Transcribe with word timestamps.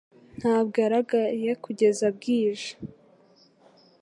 Ntabwo 0.39 0.75
yagaragaye 0.83 1.49
kugeza 1.63 2.05
bwije 2.15 2.71